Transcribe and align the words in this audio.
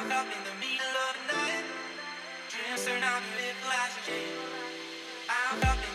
wound 0.00 0.12
up 0.12 0.26
in 0.26 0.44
the 0.44 0.56
middle 0.60 0.96
of 1.08 1.14
the 1.16 1.36
night. 1.36 1.64
Dreams 2.48 2.84
turn 2.84 3.02
out 3.02 3.20
to 3.20 3.32
live 3.36 3.56
lies 3.68 3.94
up 5.64 5.89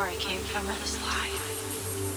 Where 0.00 0.08
I 0.08 0.14
came 0.14 0.40
from 0.40 0.62
in 0.62 0.80
this 0.80 0.96
life. 1.02 2.09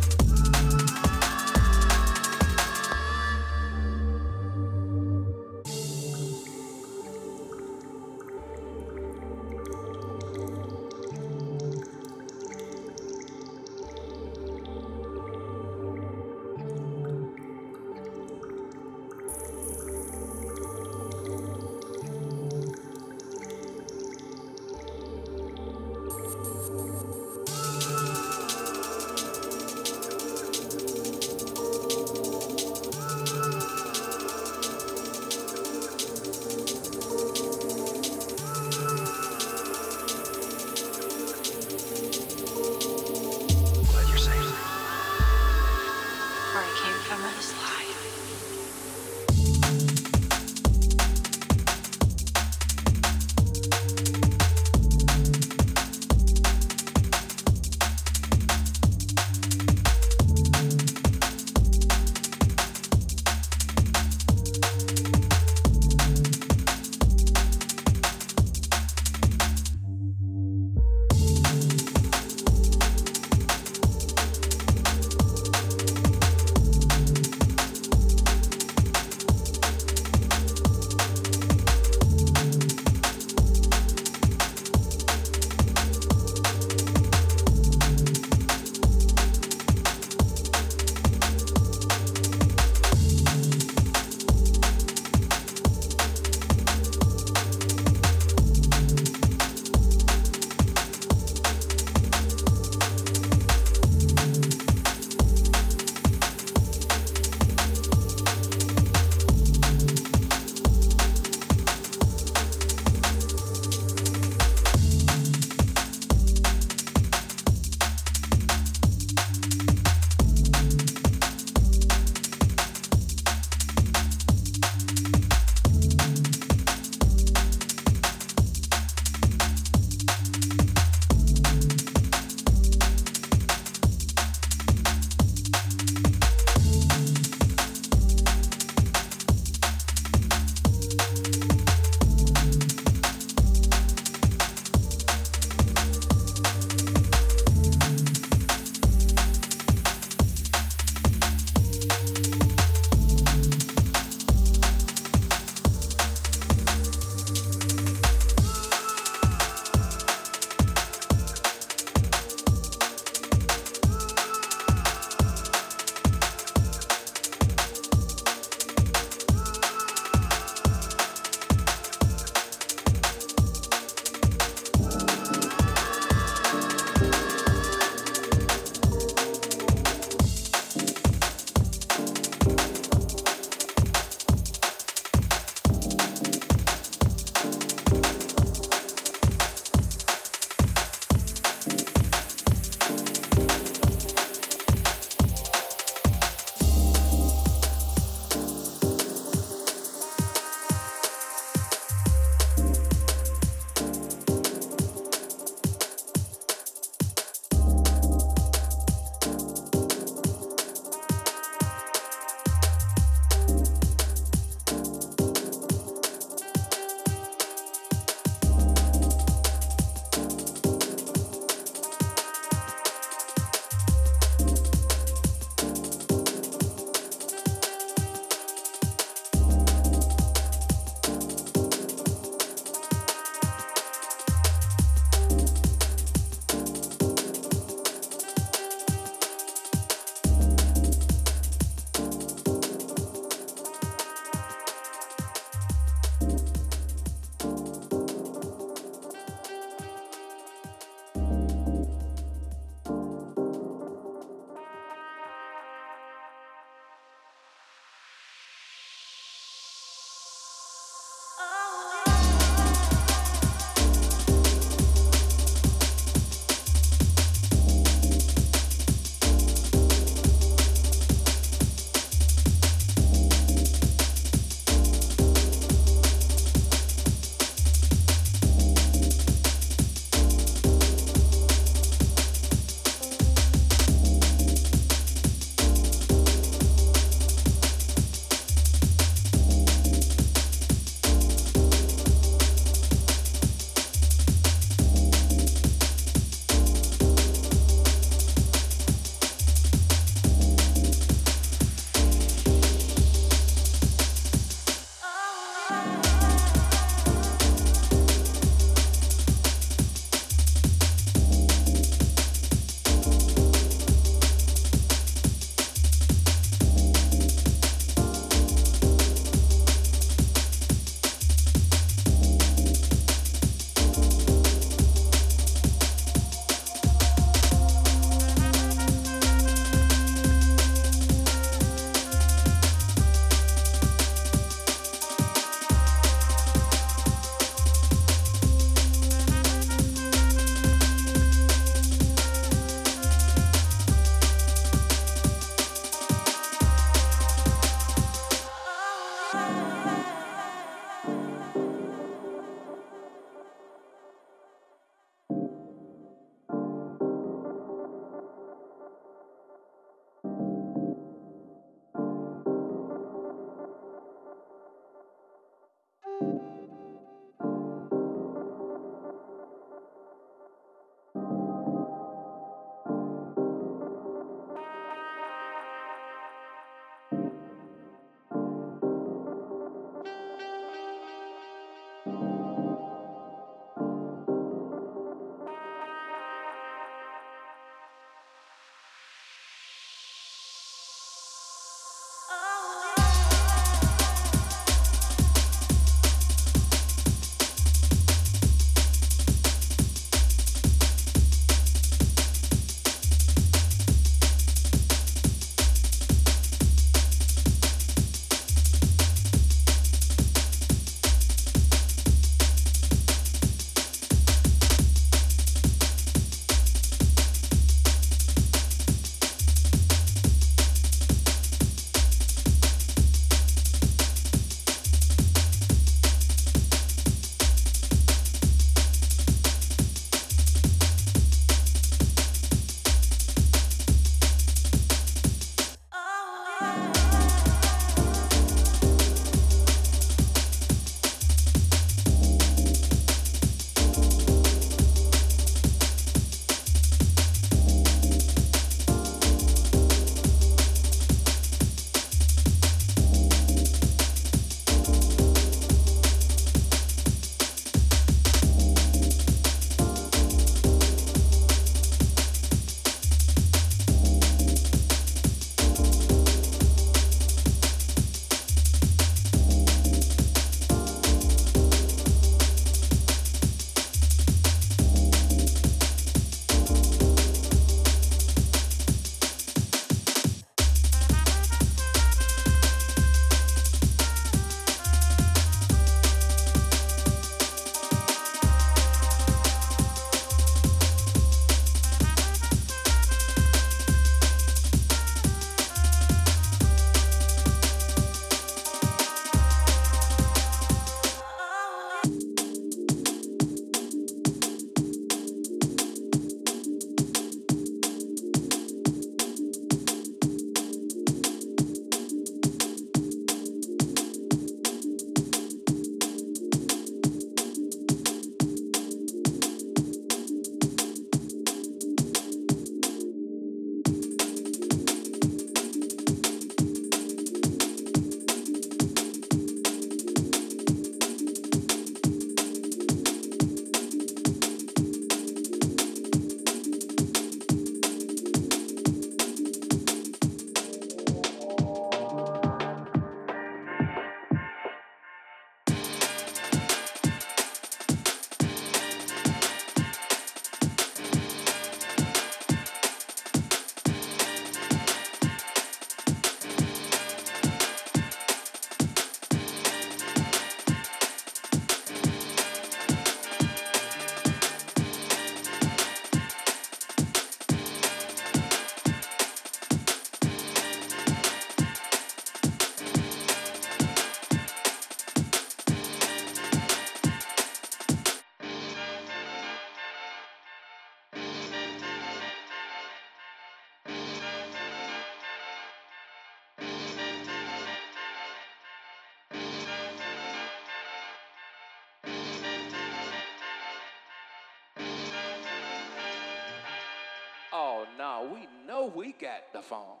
No, 598.01 598.27
we 598.33 598.47
know 598.67 598.91
we 598.95 599.11
got 599.11 599.53
the 599.53 599.61
phone. 599.61 600.00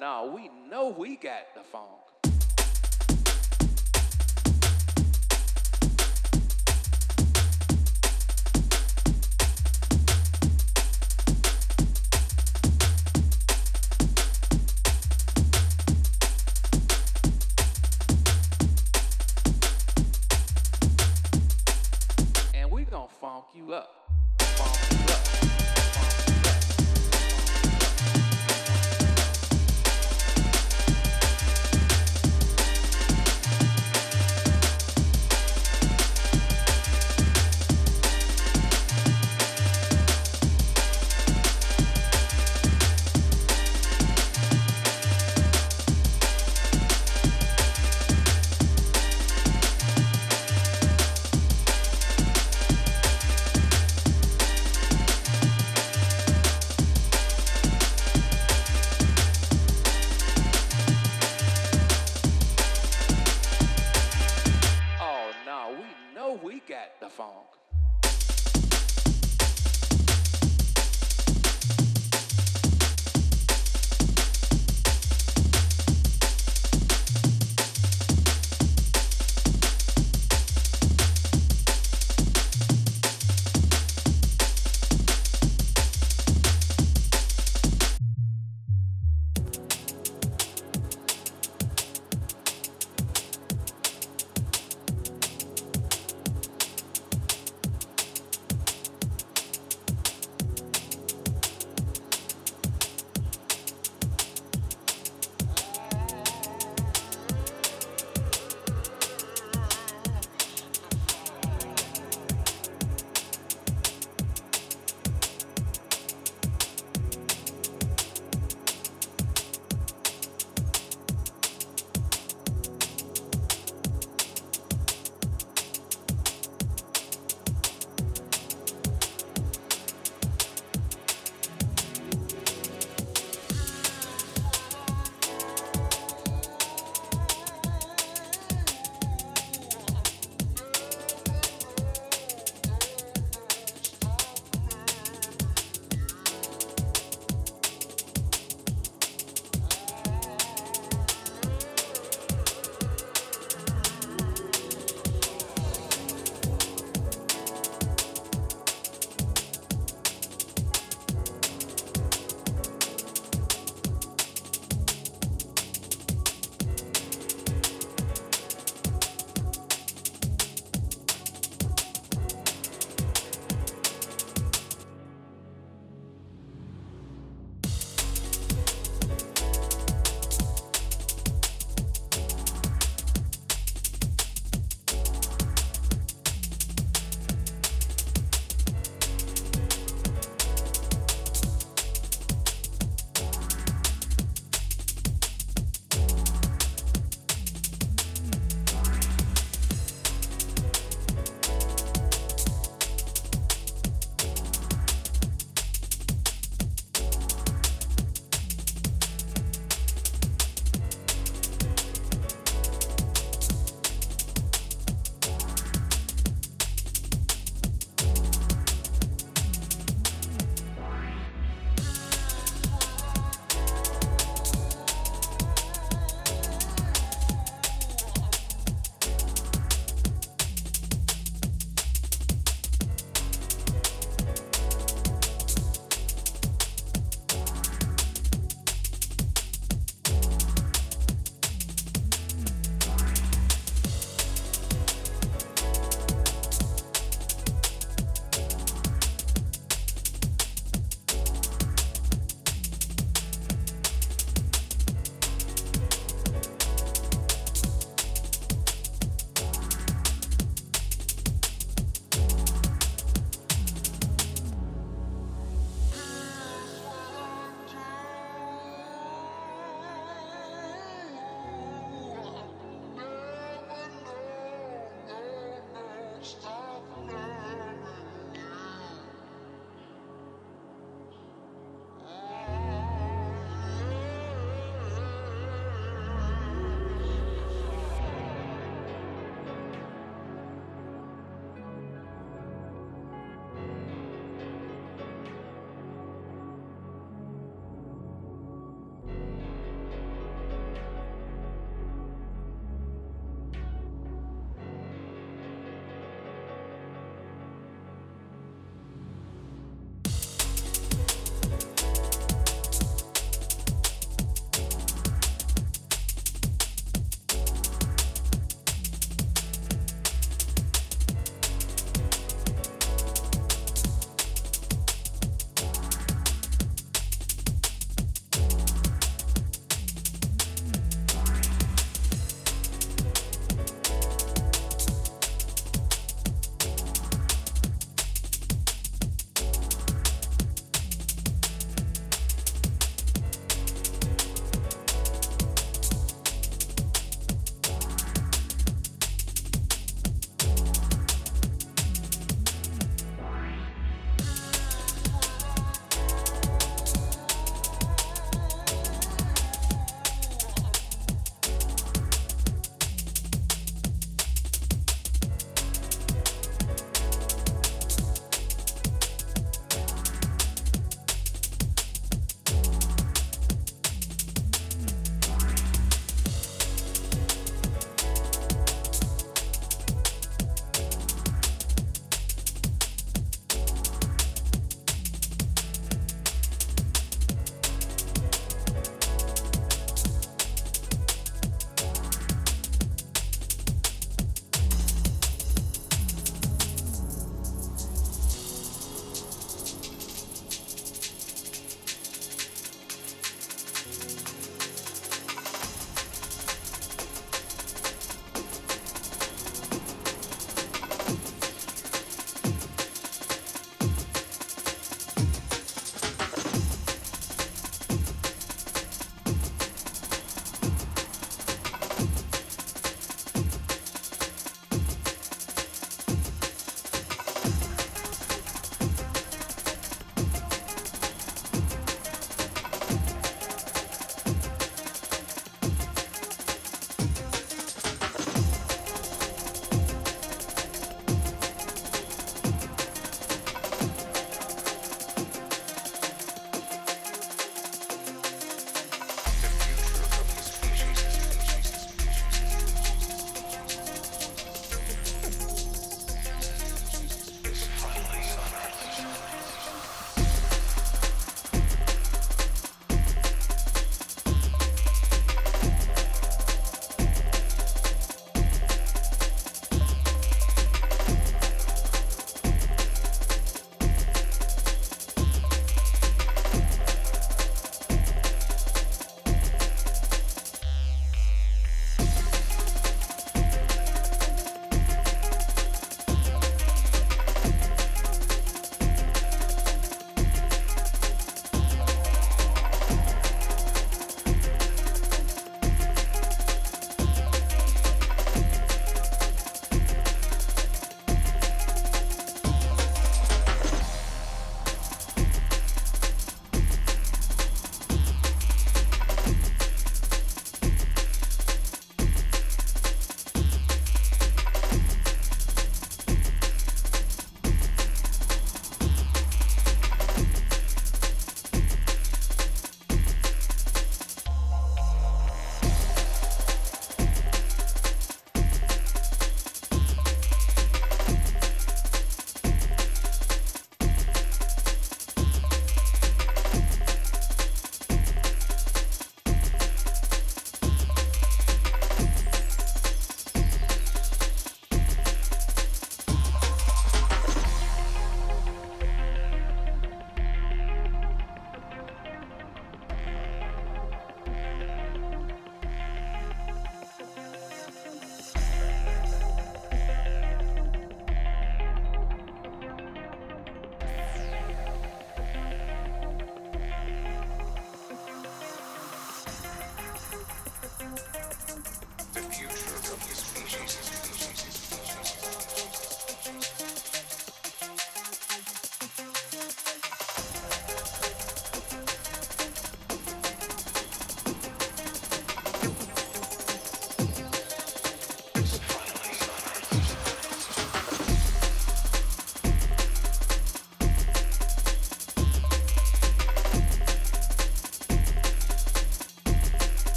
no, 0.00 0.30
we 0.34 0.50
know 0.70 0.88
we 0.88 1.16
got 1.16 1.54
the 1.54 1.62
phone. 1.62 2.03